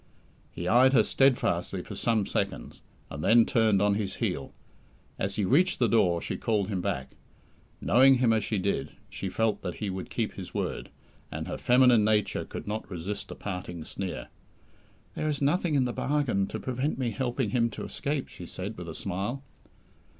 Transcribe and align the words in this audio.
He 0.51 0.67
eyed 0.67 0.93
her 0.93 1.03
steadfastly 1.03 1.83
for 1.83 1.93
some 1.93 2.25
seconds, 2.25 2.81
and 3.11 3.23
then 3.23 3.45
turned 3.45 3.83
on 3.83 3.93
his 3.93 4.15
heel. 4.15 4.51
As 5.19 5.35
he 5.35 5.45
reached 5.45 5.77
the 5.77 5.87
door 5.87 6.19
she 6.23 6.37
called 6.37 6.69
him 6.69 6.81
back. 6.81 7.11
Knowing 7.79 8.15
him 8.15 8.33
as 8.33 8.43
she 8.43 8.57
did, 8.57 8.93
she 9.11 9.29
felt 9.29 9.61
that 9.61 9.75
he 9.75 9.91
would 9.91 10.09
keep 10.09 10.33
his 10.33 10.55
word, 10.55 10.89
and 11.31 11.47
her 11.47 11.55
feminine 11.55 12.03
nature 12.03 12.45
could 12.45 12.65
not 12.67 12.89
resist 12.89 13.29
a 13.29 13.35
parting 13.35 13.83
sneer. 13.83 14.29
"There 15.13 15.27
is 15.27 15.39
nothing 15.39 15.75
in 15.75 15.85
the 15.85 15.93
bargain 15.93 16.47
to 16.47 16.59
prevent 16.59 16.97
me 16.97 17.11
helping 17.11 17.51
him 17.51 17.69
to 17.69 17.85
escape!" 17.85 18.27
she 18.27 18.47
said 18.47 18.79
with 18.79 18.89
a 18.89 18.95
smile. 18.95 19.43